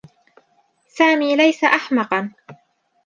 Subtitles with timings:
[0.87, 2.31] سامي ليس أحمقا.